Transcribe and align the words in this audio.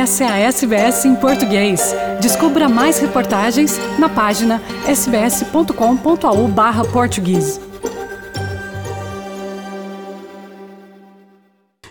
Essa 0.00 0.24
é 0.24 0.28
a 0.28 0.38
SBS 0.38 1.04
em 1.04 1.14
português. 1.14 1.94
Descubra 2.22 2.70
mais 2.70 2.98
reportagens 3.00 3.78
na 3.98 4.08
página 4.08 4.62
sbs.com.au/português. 4.88 7.69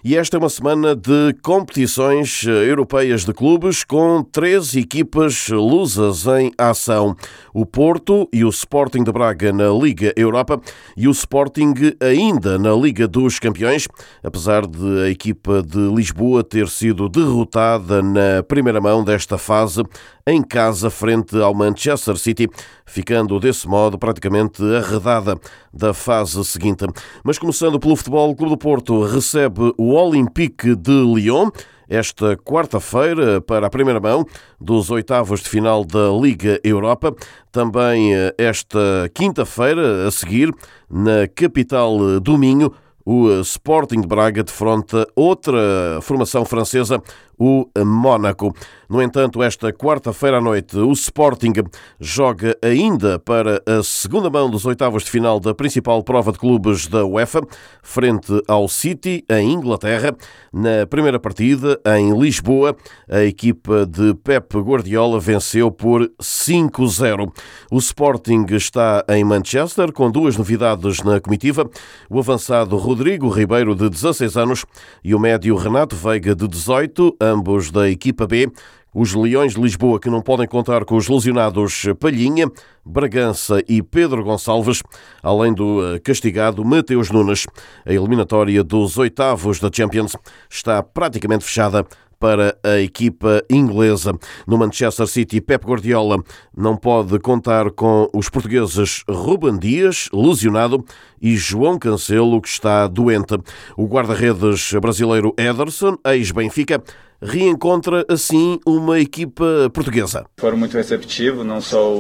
E 0.10 0.18
esta 0.18 0.38
é 0.38 0.40
uma 0.40 0.50
semana 0.50 0.96
de 0.96 1.36
competições 1.44 2.44
eh, 2.44 2.50
europeias 2.50 3.26
de 3.26 3.32
clubes 3.32 3.84
com 3.84 4.24
três 4.24 4.76
equipas 4.76 5.50
lusas 5.50 6.26
em 6.26 6.52
ação. 6.58 7.16
O 7.54 7.64
Porto 7.64 8.28
e 8.34 8.44
o 8.44 8.50
Sporting 8.50 9.04
de 9.04 9.12
Braga 9.12 9.54
na 9.54 9.70
Liga 9.70 10.12
Europa 10.18 10.60
e 10.98 11.08
o 11.08 11.12
Sporting 11.12 11.76
ainda 12.02 12.58
na 12.58 12.74
Liga 12.74 13.08
dos 13.08 13.38
Campeões, 13.38 13.88
apesar 14.24 14.66
de 14.66 15.04
a 15.04 15.10
equipa 15.12 15.62
de 15.62 15.78
Lisboa 15.78 16.44
ter 16.44 16.70
sido 16.70 17.08
derrotada 17.08 18.02
na 18.02 18.42
primeira 18.42 18.82
mão 18.82 19.04
desta 19.04 19.38
fase 19.38 19.84
em 20.26 20.44
casa 20.44 20.90
frente 20.90 21.36
ao 21.40 21.56
Manchester 21.56 22.16
City, 22.16 22.48
ficando 22.86 23.40
desse 23.40 23.68
modo 23.68 23.98
praticamente 23.98 24.62
arredada 24.76 25.40
da 25.74 25.94
fase 25.94 26.44
seguinte. 26.46 26.86
Mas 27.24 27.40
começando 27.40 27.80
pelo 27.80 27.96
Futebol 27.96 28.36
Clube 28.36 28.52
do 28.52 28.58
Porto, 28.58 29.04
recebe 29.04 29.74
o 29.78 29.99
Olympique 30.00 30.76
de 30.76 30.92
Lyon 30.92 31.52
esta 31.90 32.38
quarta-feira 32.38 33.42
para 33.42 33.68
a 33.68 33.70
primeira 33.70 34.00
mão 34.00 34.26
dos 34.62 34.92
oitavos 34.92 35.42
de 35.42 35.50
final 35.50 35.84
da 35.84 36.10
Liga 36.10 36.60
Europa. 36.64 37.14
Também 37.52 38.14
eh, 38.14 38.34
esta 38.38 39.10
quinta-feira, 39.14 40.08
a 40.08 40.12
seguir, 40.12 40.54
na 40.90 41.28
capital 41.28 41.98
eh, 41.98 42.20
do 42.20 42.38
Minho, 42.38 42.72
o 43.04 43.42
Sporting 43.42 44.02
de 44.02 44.08
Braga 44.08 44.44
defronta 44.44 45.08
outra 45.16 46.00
formação 46.04 46.46
francesa, 46.46 47.02
o 47.40 47.66
Mónaco. 47.86 48.54
No 48.90 49.02
entanto, 49.02 49.42
esta 49.42 49.72
quarta-feira 49.72 50.38
à 50.38 50.42
noite, 50.42 50.78
o 50.78 50.92
Sporting 50.92 51.54
joga 52.00 52.58
ainda 52.62 53.20
para 53.20 53.62
a 53.66 53.84
segunda 53.84 54.30
mão 54.30 54.50
dos 54.50 54.66
oitavos 54.66 55.04
de 55.04 55.12
final 55.12 55.40
da 55.40 55.54
principal 55.54 56.04
prova 56.04 56.32
de 56.32 56.40
clubes 56.40 56.88
da 56.88 57.06
UEFA, 57.06 57.42
frente 57.84 58.42
ao 58.48 58.68
City, 58.68 59.24
em 59.30 59.54
Inglaterra. 59.54 60.16
Na 60.52 60.88
primeira 60.88 61.20
partida, 61.20 61.80
em 61.98 62.18
Lisboa, 62.20 62.76
a 63.08 63.22
equipa 63.22 63.86
de 63.86 64.16
Pep 64.16 64.58
Guardiola 64.58 65.20
venceu 65.20 65.72
por 65.72 66.10
5-0. 66.20 67.32
O 67.72 67.78
Sporting 67.78 68.46
está 68.50 69.06
em 69.10 69.24
Manchester, 69.24 69.94
com 69.94 70.10
duas 70.10 70.36
novidades 70.36 71.04
na 71.04 71.20
comitiva: 71.20 71.70
o 72.10 72.18
avançado 72.18 72.76
Rodrigo 72.76 73.30
Ribeiro, 73.30 73.76
de 73.76 73.88
16 73.88 74.36
anos, 74.36 74.66
e 75.04 75.14
o 75.14 75.20
médio 75.20 75.56
Renato 75.56 75.96
Veiga, 75.96 76.36
de 76.36 76.48
18, 76.48 77.16
ambos 77.30 77.72
da 77.72 77.90
equipa 77.90 78.28
B. 78.28 78.52
Os 78.94 79.14
Leões 79.14 79.54
de 79.54 79.62
Lisboa, 79.62 80.00
que 80.00 80.10
não 80.10 80.22
podem 80.22 80.48
contar 80.48 80.84
com 80.84 80.96
os 80.96 81.08
lesionados 81.08 81.86
Palhinha, 82.00 82.52
Bragança 82.84 83.64
e 83.70 83.84
Pedro 83.84 84.24
Gonçalves, 84.24 84.82
além 85.22 85.54
do 85.54 85.96
eh, 85.96 86.00
castigado 86.00 86.66
Mateus 86.66 87.12
Nunes. 87.12 87.46
A 87.86 87.94
eliminatória 87.94 88.64
dos 88.64 88.98
oitavos 88.98 89.60
da 89.60 89.70
Champions 89.72 90.16
está 90.50 90.82
praticamente 90.82 91.46
fechada 91.46 91.86
para 92.20 92.58
a 92.64 92.80
equipa 92.80 93.44
inglesa. 93.50 94.14
No 94.46 94.58
Manchester 94.58 95.08
City, 95.08 95.40
Pep 95.40 95.66
Guardiola 95.66 96.22
não 96.56 96.76
pode 96.76 97.18
contar 97.20 97.72
com 97.72 98.10
os 98.14 98.30
portugueses 98.30 99.04
Ruben 99.10 99.58
Dias, 99.58 100.10
lesionado, 100.14 100.84
e 101.22 101.36
João 101.36 101.78
Cancelo, 101.80 102.42
que 102.42 102.50
está 102.50 102.88
doente. 102.88 103.38
O 103.78 103.86
guarda-redes 103.88 104.74
brasileiro 104.74 105.34
Ederson, 105.38 105.98
ex-Benfica, 106.06 106.84
reencontra 107.22 108.06
assim 108.08 108.60
uma 108.66 109.00
equipa 109.00 109.70
portuguesa. 109.74 110.26
Foram 110.40 110.58
muito 110.58 110.76
receptivos, 110.76 111.46
não 111.46 111.62
só 111.62 111.94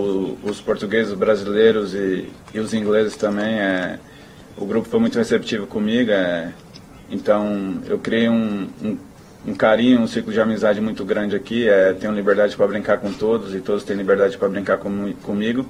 os 0.43 0.61
portugueses, 0.61 1.11
os 1.11 1.17
brasileiros 1.17 1.93
e, 1.93 2.29
e 2.53 2.59
os 2.59 2.73
ingleses 2.73 3.15
também. 3.15 3.59
É, 3.59 3.99
o 4.57 4.65
grupo 4.65 4.87
foi 4.89 4.99
muito 4.99 5.17
receptivo 5.17 5.67
comigo, 5.67 6.11
é, 6.11 6.53
então 7.09 7.81
eu 7.85 7.99
criei 7.99 8.29
um, 8.29 8.67
um, 8.81 8.97
um, 9.45 9.53
carinho, 9.53 10.01
um 10.01 10.07
ciclo 10.07 10.31
de 10.31 10.39
amizade 10.39 10.81
muito 10.81 11.03
grande 11.05 11.35
aqui. 11.35 11.67
É, 11.67 11.93
tenho 11.93 12.13
liberdade 12.13 12.55
para 12.55 12.67
brincar 12.67 12.97
com 12.97 13.11
todos 13.11 13.53
e 13.53 13.59
todos 13.59 13.83
têm 13.83 13.95
liberdade 13.95 14.37
para 14.37 14.49
brincar 14.49 14.77
com, 14.77 15.13
comigo. 15.23 15.65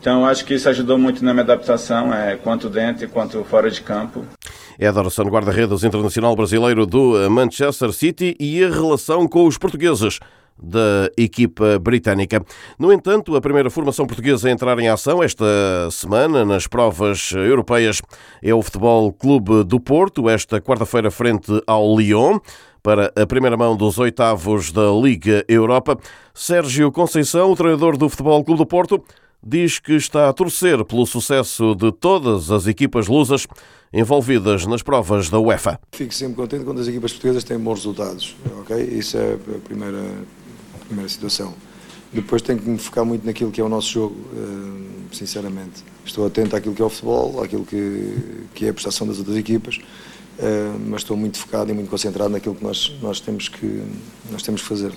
Então 0.00 0.24
acho 0.24 0.44
que 0.44 0.54
isso 0.54 0.68
ajudou 0.68 0.96
muito 0.96 1.24
na 1.24 1.32
minha 1.34 1.42
adaptação, 1.42 2.14
é, 2.14 2.36
quanto 2.36 2.68
dentro 2.68 3.08
quanto 3.08 3.42
fora 3.44 3.70
de 3.70 3.80
campo. 3.80 4.24
Ederson, 4.78 5.24
guarda-redes 5.24 5.82
internacional 5.82 6.36
brasileiro 6.36 6.86
do 6.86 7.28
Manchester 7.28 7.92
City 7.92 8.36
e 8.38 8.62
a 8.62 8.70
relação 8.70 9.26
com 9.26 9.44
os 9.46 9.58
portugueses 9.58 10.20
da 10.60 11.10
equipa 11.16 11.78
britânica. 11.78 12.44
No 12.78 12.92
entanto, 12.92 13.36
a 13.36 13.40
primeira 13.40 13.70
formação 13.70 14.06
portuguesa 14.06 14.48
a 14.48 14.50
entrar 14.50 14.78
em 14.78 14.88
ação 14.88 15.22
esta 15.22 15.44
semana 15.90 16.44
nas 16.44 16.66
provas 16.66 17.32
europeias 17.32 18.02
é 18.42 18.52
o 18.52 18.62
Futebol 18.62 19.12
Clube 19.12 19.64
do 19.64 19.80
Porto, 19.80 20.28
esta 20.28 20.60
quarta-feira 20.60 21.10
frente 21.10 21.62
ao 21.66 21.96
Lyon. 21.96 22.38
Para 22.80 23.12
a 23.20 23.26
primeira 23.26 23.56
mão 23.56 23.76
dos 23.76 23.98
oitavos 23.98 24.70
da 24.70 24.90
Liga 24.92 25.44
Europa, 25.48 25.98
Sérgio 26.32 26.90
Conceição, 26.92 27.50
o 27.50 27.56
treinador 27.56 27.96
do 27.96 28.08
Futebol 28.08 28.42
Clube 28.44 28.58
do 28.58 28.66
Porto, 28.66 29.02
diz 29.42 29.78
que 29.78 29.94
está 29.94 30.28
a 30.28 30.32
torcer 30.32 30.84
pelo 30.84 31.06
sucesso 31.06 31.74
de 31.74 31.92
todas 31.92 32.50
as 32.50 32.66
equipas 32.66 33.06
lusas 33.06 33.46
envolvidas 33.92 34.66
nas 34.66 34.82
provas 34.82 35.30
da 35.30 35.38
UEFA. 35.38 35.80
Fico 35.92 36.12
sempre 36.12 36.36
contente 36.36 36.64
quando 36.64 36.80
as 36.80 36.88
equipas 36.88 37.12
portuguesas 37.12 37.44
têm 37.44 37.58
bons 37.58 37.76
resultados, 37.76 38.36
ok? 38.60 38.76
Isso 38.76 39.16
é 39.16 39.34
a 39.34 39.58
primeira, 39.60 40.02
a 40.74 40.84
primeira 40.84 41.08
situação. 41.08 41.54
Depois 42.12 42.40
tenho 42.40 42.58
que 42.58 42.68
me 42.68 42.78
focar 42.78 43.04
muito 43.04 43.24
naquilo 43.26 43.50
que 43.50 43.60
é 43.60 43.64
o 43.64 43.68
nosso 43.68 43.90
jogo, 43.90 44.16
eh, 44.34 45.14
sinceramente. 45.14 45.84
Estou 46.04 46.26
atento 46.26 46.56
àquilo 46.56 46.74
que 46.74 46.80
é 46.80 46.84
o 46.84 46.88
futebol, 46.88 47.42
àquilo 47.42 47.66
que, 47.66 48.46
que 48.54 48.66
é 48.66 48.70
a 48.70 48.72
prestação 48.72 49.06
das 49.06 49.18
outras 49.18 49.36
equipas, 49.36 49.78
eh, 50.38 50.72
mas 50.86 51.02
estou 51.02 51.16
muito 51.16 51.38
focado 51.38 51.70
e 51.70 51.74
muito 51.74 51.90
concentrado 51.90 52.30
naquilo 52.30 52.54
que 52.54 52.64
nós, 52.64 52.94
nós, 53.02 53.20
temos, 53.20 53.48
que, 53.48 53.82
nós 54.30 54.42
temos 54.42 54.62
que 54.62 54.68
fazer. 54.68 54.92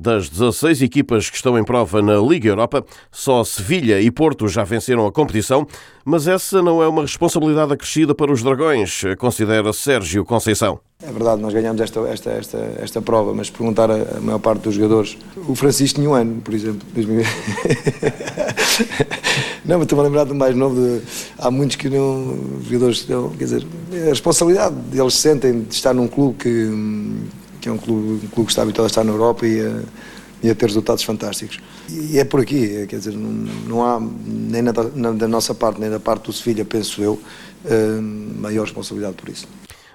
Das 0.00 0.30
16 0.30 0.80
equipas 0.80 1.28
que 1.28 1.36
estão 1.36 1.58
em 1.58 1.62
prova 1.62 2.00
na 2.00 2.16
Liga 2.16 2.48
Europa, 2.48 2.82
só 3.12 3.44
Sevilha 3.44 4.00
e 4.00 4.10
Porto 4.10 4.48
já 4.48 4.64
venceram 4.64 5.06
a 5.06 5.12
competição, 5.12 5.66
mas 6.06 6.26
essa 6.26 6.62
não 6.62 6.82
é 6.82 6.88
uma 6.88 7.02
responsabilidade 7.02 7.74
acrescida 7.74 8.14
para 8.14 8.32
os 8.32 8.42
Dragões, 8.42 9.02
considera 9.18 9.70
Sérgio 9.74 10.24
Conceição. 10.24 10.80
É 11.02 11.12
verdade, 11.12 11.42
nós 11.42 11.52
ganhamos 11.52 11.82
esta, 11.82 12.00
esta, 12.08 12.30
esta, 12.30 12.56
esta 12.80 13.02
prova, 13.02 13.34
mas 13.34 13.50
perguntar 13.50 13.90
a, 13.90 14.18
maior 14.22 14.38
parte 14.38 14.62
dos 14.62 14.74
jogadores, 14.74 15.18
o 15.46 15.54
Francisco 15.54 15.96
tinha 15.96 16.08
um 16.08 16.14
ano, 16.14 16.40
por 16.40 16.54
exemplo. 16.54 16.80
não, 19.66 19.76
mas 19.76 19.82
estou-me 19.82 20.00
a 20.00 20.04
lembrar 20.04 20.24
do 20.24 20.34
mais 20.34 20.56
novo, 20.56 20.76
de, 20.76 21.02
há 21.38 21.50
muitos 21.50 21.76
que 21.76 21.90
não, 21.90 22.38
jogadores, 22.62 23.06
quer 23.36 23.44
dizer, 23.44 23.66
a 23.92 24.08
responsabilidade 24.08 24.76
deles 24.76 25.12
sentem 25.12 25.60
de 25.60 25.74
estar 25.74 25.92
num 25.92 26.08
clube 26.08 26.38
que 26.38 26.70
que 27.60 27.68
é 27.68 27.72
um 27.72 27.78
clube, 27.78 28.26
um 28.26 28.28
clube 28.28 28.46
que 28.46 28.52
está 28.52 28.62
habituado 28.62 28.86
a 28.86 28.88
estar 28.88 29.04
na 29.04 29.12
Europa 29.12 29.46
e 29.46 29.60
a, 29.60 29.82
e 30.42 30.50
a 30.50 30.54
ter 30.54 30.66
resultados 30.66 31.04
fantásticos. 31.04 31.60
E 31.88 32.18
é 32.18 32.24
por 32.24 32.40
aqui, 32.40 32.86
quer 32.86 32.98
dizer, 32.98 33.12
não, 33.12 33.30
não 33.66 33.84
há, 33.84 34.00
nem 34.00 34.62
na, 34.62 34.72
na, 34.94 35.12
da 35.12 35.28
nossa 35.28 35.54
parte, 35.54 35.80
nem 35.80 35.90
da 35.90 36.00
parte 36.00 36.26
do 36.26 36.32
Sevilha, 36.32 36.64
penso 36.64 37.02
eu, 37.02 37.14
uh, 37.64 38.02
maior 38.40 38.64
responsabilidade 38.64 39.16
por 39.16 39.28
isso. 39.28 39.46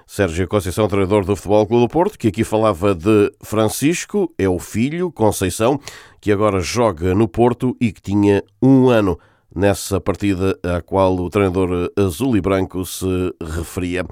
Sérgio 0.06 0.46
Conceição, 0.46 0.86
treinador 0.86 1.24
do 1.24 1.34
Futebol 1.34 1.66
Clube 1.66 1.82
do 1.84 1.88
Porto, 1.88 2.16
que 2.16 2.28
aqui 2.28 2.44
falava 2.44 2.94
de 2.94 3.32
Francisco, 3.42 4.32
é 4.38 4.48
o 4.48 4.58
filho, 4.60 5.10
Conceição, 5.10 5.80
que 6.20 6.30
agora 6.30 6.60
joga 6.60 7.12
no 7.12 7.26
Porto 7.26 7.76
e 7.80 7.92
que 7.92 8.00
tinha 8.00 8.42
um 8.62 8.88
ano 8.88 9.18
nessa 9.56 9.98
partida 9.98 10.58
à 10.62 10.82
qual 10.82 11.16
o 11.16 11.30
treinador 11.30 11.90
azul 11.96 12.36
e 12.36 12.40
branco 12.40 12.84
se 12.84 13.34
referia. 13.40 14.04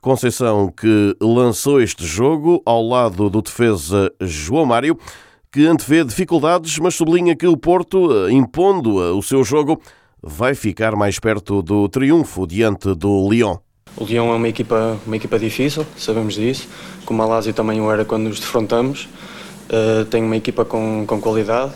Conceição 0.00 0.68
que 0.68 1.16
lançou 1.20 1.82
este 1.82 2.06
jogo 2.06 2.62
ao 2.64 2.86
lado 2.86 3.28
do 3.28 3.42
defesa 3.42 4.10
João 4.20 4.64
Mário, 4.64 4.96
que 5.50 5.66
antevê 5.66 6.04
dificuldades, 6.04 6.78
mas 6.78 6.94
sublinha 6.94 7.36
que 7.36 7.46
o 7.46 7.56
Porto, 7.56 8.30
impondo 8.30 8.94
o 8.94 9.22
seu 9.22 9.42
jogo, 9.42 9.82
vai 10.22 10.54
ficar 10.54 10.94
mais 10.94 11.18
perto 11.18 11.60
do 11.60 11.88
triunfo 11.88 12.46
diante 12.46 12.94
do 12.94 13.28
Lyon. 13.28 13.56
O 13.96 14.04
Lyon 14.04 14.32
é 14.32 14.36
uma 14.36 14.48
equipa, 14.48 14.98
uma 15.04 15.16
equipa 15.16 15.38
difícil, 15.38 15.84
sabemos 15.98 16.34
disso, 16.34 16.68
como 17.04 17.20
a 17.22 17.26
Lazio 17.26 17.52
também 17.52 17.80
o 17.80 17.90
era 17.90 18.04
quando 18.04 18.28
nos 18.28 18.38
defrontamos. 18.38 19.08
Uh, 19.68 20.04
tem 20.06 20.22
uma 20.22 20.36
equipa 20.36 20.64
com, 20.64 21.04
com 21.06 21.20
qualidade, 21.20 21.72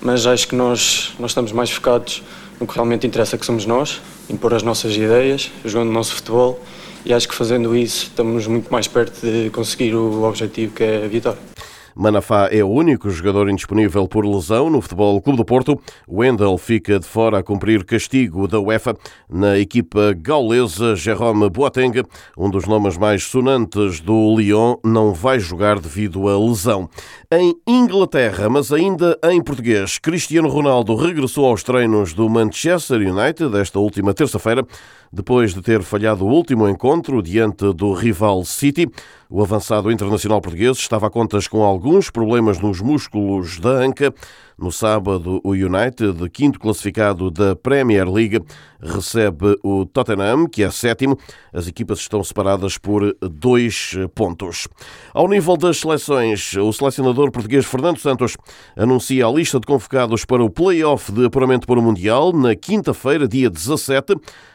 mas 0.00 0.26
acho 0.26 0.48
que 0.48 0.54
nós, 0.54 1.12
nós 1.18 1.32
estamos 1.32 1.52
mais 1.52 1.70
focados 1.70 2.22
no 2.60 2.66
que 2.66 2.74
realmente 2.74 3.06
interessa, 3.06 3.36
que 3.36 3.46
somos 3.46 3.66
nós, 3.66 4.00
impor 4.28 4.54
as 4.54 4.62
nossas 4.62 4.94
ideias, 4.96 5.50
jogando 5.64 5.90
o 5.90 5.92
nosso 5.92 6.14
futebol 6.14 6.60
e 7.04 7.12
acho 7.12 7.28
que 7.28 7.34
fazendo 7.34 7.76
isso 7.76 8.04
estamos 8.04 8.46
muito 8.46 8.72
mais 8.72 8.86
perto 8.86 9.20
de 9.20 9.50
conseguir 9.50 9.94
o 9.94 10.22
objetivo 10.22 10.72
que 10.74 10.84
é 10.84 11.04
a 11.04 11.08
vitória. 11.08 11.51
Manafá 11.94 12.48
é 12.50 12.64
o 12.64 12.68
único 12.68 13.10
jogador 13.10 13.48
indisponível 13.48 14.08
por 14.08 14.24
lesão 14.24 14.70
no 14.70 14.80
Futebol 14.80 15.20
Clube 15.20 15.36
do 15.36 15.44
Porto. 15.44 15.78
Wendel 16.08 16.56
fica 16.56 16.98
de 16.98 17.06
fora 17.06 17.38
a 17.38 17.42
cumprir 17.42 17.84
castigo 17.84 18.48
da 18.48 18.58
UEFA. 18.58 18.96
Na 19.28 19.58
equipa 19.58 20.14
gaulesa, 20.14 20.96
Jerome 20.96 21.50
Boateng, 21.50 22.02
um 22.36 22.48
dos 22.48 22.66
nomes 22.66 22.96
mais 22.96 23.24
sonantes 23.24 24.00
do 24.00 24.36
Lyon, 24.36 24.76
não 24.84 25.12
vai 25.12 25.38
jogar 25.38 25.78
devido 25.78 26.28
à 26.28 26.38
lesão. 26.38 26.88
Em 27.30 27.54
Inglaterra, 27.66 28.48
mas 28.48 28.72
ainda 28.72 29.18
em 29.24 29.42
português, 29.42 29.98
Cristiano 29.98 30.48
Ronaldo 30.48 30.94
regressou 30.96 31.46
aos 31.46 31.62
treinos 31.62 32.12
do 32.14 32.28
Manchester 32.28 33.00
United 33.00 33.56
esta 33.56 33.78
última 33.78 34.14
terça-feira 34.14 34.66
depois 35.12 35.52
de 35.52 35.60
ter 35.60 35.82
falhado 35.82 36.24
o 36.24 36.30
último 36.30 36.66
encontro 36.66 37.22
diante 37.22 37.70
do 37.74 37.92
rival 37.92 38.44
City. 38.44 38.88
O 39.34 39.42
avançado 39.42 39.90
internacional 39.90 40.42
português 40.42 40.76
estava 40.76 41.06
a 41.06 41.10
contas 41.10 41.48
com 41.48 41.62
alguns 41.62 42.10
problemas 42.10 42.60
nos 42.60 42.82
músculos 42.82 43.58
da 43.58 43.70
anca. 43.70 44.12
No 44.58 44.70
sábado, 44.70 45.40
o 45.42 45.52
United, 45.52 46.28
quinto 46.28 46.60
classificado 46.60 47.30
da 47.30 47.56
Premier 47.56 48.06
League, 48.06 48.42
recebe 48.78 49.56
o 49.64 49.86
Tottenham, 49.86 50.46
que 50.46 50.62
é 50.62 50.70
sétimo. 50.70 51.16
As 51.50 51.66
equipas 51.66 52.00
estão 52.00 52.22
separadas 52.22 52.76
por 52.76 53.16
dois 53.22 53.94
pontos. 54.14 54.68
Ao 55.14 55.26
nível 55.26 55.56
das 55.56 55.78
seleções, 55.78 56.52
o 56.58 56.70
selecionador 56.70 57.32
português 57.32 57.64
Fernando 57.64 58.00
Santos 58.00 58.36
anuncia 58.76 59.26
a 59.26 59.32
lista 59.32 59.58
de 59.58 59.66
convocados 59.66 60.26
para 60.26 60.44
o 60.44 60.50
play-off 60.50 61.10
de 61.10 61.24
apuramento 61.24 61.66
para 61.66 61.80
o 61.80 61.82
Mundial 61.82 62.34
na 62.34 62.54
quinta-feira, 62.54 63.26
dia 63.26 63.48
17 63.48 64.14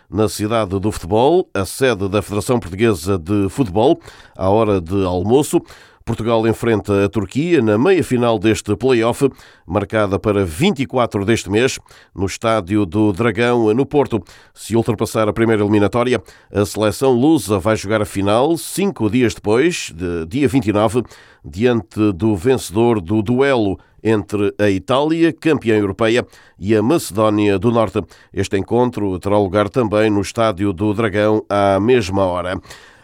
na 0.10 0.30
cidade 0.30 0.80
do 0.80 0.92
futebol, 0.92 1.50
a 1.54 1.66
sede 1.66 2.08
da 2.08 2.22
Federação 2.22 2.60
Portuguesa 2.60 3.18
de 3.18 3.50
Futebol, 3.50 4.00
à 4.36 4.50
hora 4.50 4.80
de 4.80 5.04
almoço. 5.04 5.62
Portugal 6.08 6.48
enfrenta 6.48 7.04
a 7.04 7.10
Turquia 7.10 7.62
na 7.62 7.78
meia-final 7.78 8.40
deste 8.40 8.74
play-off, 8.78 9.30
marcada 9.68 10.18
para 10.18 10.46
24 10.46 11.26
deste 11.26 11.50
mês, 11.50 11.78
no 12.16 12.26
estádio 12.26 12.86
do 12.86 13.12
Dragão, 13.12 13.74
no 13.74 13.86
Porto. 13.86 14.24
Se 14.54 14.74
ultrapassar 14.74 15.28
a 15.28 15.34
primeira 15.34 15.62
eliminatória, 15.62 16.24
a 16.50 16.66
seleção 16.66 17.12
lusa 17.12 17.60
vai 17.60 17.76
jogar 17.76 18.02
a 18.02 18.06
final 18.06 18.56
cinco 18.56 19.10
dias 19.10 19.36
depois, 19.36 19.92
de 19.94 20.26
dia 20.28 20.48
29, 20.48 21.04
diante 21.44 22.14
do 22.14 22.38
vencedor 22.38 23.02
do 23.02 23.22
duelo 23.22 23.78
entre 24.02 24.56
a 24.58 24.70
Itália, 24.70 25.34
campeã 25.34 25.76
europeia, 25.76 26.26
e 26.58 26.74
a 26.74 26.82
Macedónia 26.82 27.60
do 27.60 27.70
Norte. 27.70 28.02
Este 28.32 28.58
encontro 28.58 29.20
terá 29.20 29.38
lugar 29.38 29.68
também 29.68 30.10
no 30.10 30.22
Estádio 30.22 30.72
do 30.72 30.94
Dragão 30.94 31.44
à 31.50 31.78
mesma 31.82 32.24
hora. 32.24 32.58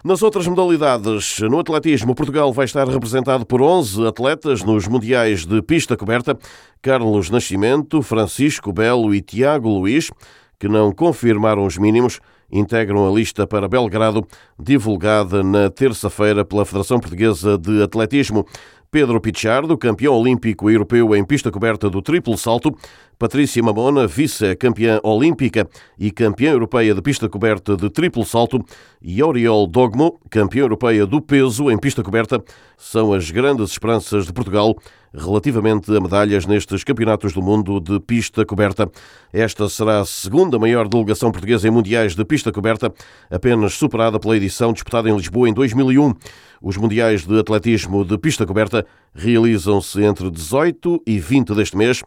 Nas 0.03 0.21
outras 0.21 0.45
modalidades, 0.45 1.39
no 1.39 1.59
atletismo, 1.59 2.13
Portugal 2.13 2.51
vai 2.51 2.65
estar 2.65 2.85
representado 2.85 3.45
por 3.45 3.61
11 3.61 4.05
atletas 4.05 4.61
nos 4.61 4.85
Mundiais 4.85 5.45
de 5.45 5.61
Pista 5.61 5.95
Coberta. 5.95 6.37
Carlos 6.81 7.29
Nascimento, 7.29 8.01
Francisco 8.01 8.73
Belo 8.73 9.15
e 9.15 9.21
Tiago 9.21 9.69
Luiz, 9.69 10.11
que 10.59 10.67
não 10.67 10.91
confirmaram 10.91 11.65
os 11.65 11.77
mínimos, 11.77 12.19
integram 12.51 13.07
a 13.07 13.15
lista 13.15 13.47
para 13.47 13.69
Belgrado, 13.69 14.27
divulgada 14.59 15.41
na 15.41 15.69
terça-feira 15.69 16.43
pela 16.43 16.65
Federação 16.65 16.99
Portuguesa 16.99 17.57
de 17.57 17.81
Atletismo. 17.81 18.45
Pedro 18.91 19.21
Pichardo, 19.21 19.77
campeão 19.77 20.15
olímpico 20.15 20.69
europeu 20.69 21.15
em 21.15 21.23
pista 21.23 21.49
coberta 21.49 21.89
do 21.89 22.01
triplo 22.01 22.37
salto, 22.37 22.77
Patrícia 23.23 23.63
Mamona, 23.63 24.05
vice-campeã 24.05 24.99
olímpica 25.01 25.65
e 25.97 26.11
campeã 26.11 26.51
europeia 26.51 26.93
de 26.93 27.01
pista 27.01 27.29
coberta 27.29 27.77
de 27.77 27.89
triplo 27.89 28.25
salto, 28.25 28.59
e 29.01 29.23
Oriol 29.23 29.65
Dogmo, 29.65 30.19
campeã 30.29 30.63
europeia 30.63 31.05
do 31.05 31.21
peso 31.21 31.71
em 31.71 31.77
pista 31.77 32.03
coberta, 32.03 32.43
são 32.77 33.13
as 33.13 33.31
grandes 33.31 33.71
esperanças 33.71 34.25
de 34.25 34.33
Portugal 34.33 34.75
relativamente 35.13 35.95
a 35.95 36.01
medalhas 36.01 36.45
nestes 36.45 36.83
campeonatos 36.83 37.33
do 37.33 37.41
mundo 37.41 37.79
de 37.79 37.99
pista 37.99 38.45
coberta. 38.45 38.89
Esta 39.31 39.69
será 39.69 39.99
a 39.99 40.05
segunda 40.05 40.57
maior 40.57 40.87
delegação 40.87 41.31
portuguesa 41.31 41.67
em 41.67 41.71
mundiais 41.71 42.15
de 42.15 42.25
pista 42.25 42.51
coberta, 42.51 42.91
apenas 43.29 43.73
superada 43.73 44.19
pela 44.19 44.35
edição 44.35 44.73
disputada 44.73 45.09
em 45.09 45.15
Lisboa 45.15 45.47
em 45.47 45.53
2001. 45.53 46.13
Os 46.61 46.77
mundiais 46.77 47.25
de 47.25 47.37
atletismo 47.37 48.05
de 48.05 48.17
pista 48.17 48.45
coberta 48.45 48.85
realizam-se 49.13 50.01
entre 50.01 50.31
18 50.31 51.03
e 51.05 51.19
20 51.19 51.53
deste 51.53 51.77
mês 51.77 52.01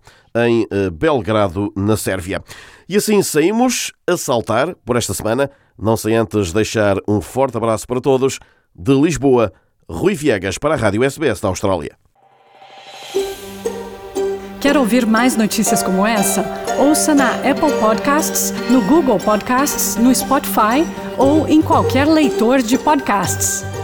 em 0.47 0.67
eh, 0.71 0.91
Belgrado, 0.91 1.73
na 1.77 1.97
Sérvia. 1.97 2.43
E 2.89 2.97
assim 2.97 3.23
saímos 3.23 3.93
a 4.07 4.17
saltar 4.17 4.75
por 4.85 4.97
esta 4.97 5.15
semana, 5.15 5.51
não 5.79 5.97
sem 5.97 6.17
antes 6.17 6.53
deixar 6.53 6.97
um 7.09 7.21
forte 7.21 7.57
abraço 7.57 7.87
para 7.87 8.01
todos. 8.01 8.39
De 8.75 8.93
Lisboa, 8.93 9.53
Rui 9.89 10.15
Viegas 10.15 10.59
para 10.59 10.75
a 10.75 10.77
Rádio 10.77 11.03
SBS 11.03 11.41
da 11.41 11.49
Austrália. 11.49 11.97
Quer 14.61 14.77
ouvir 14.77 15.07
mais 15.07 15.37
notícias 15.37 15.83
como 15.83 16.05
essa? 16.05 16.45
Ouça 16.79 17.15
na 17.15 17.31
Apple 17.37 17.73
Podcasts, 17.79 18.53
no 18.69 18.83
Google 18.83 19.19
Podcasts, 19.19 19.97
no 19.97 20.13
Spotify 20.15 20.85
ou 21.17 21.47
em 21.47 21.63
qualquer 21.63 22.07
leitor 22.07 22.61
de 22.61 22.77
podcasts. 22.77 23.76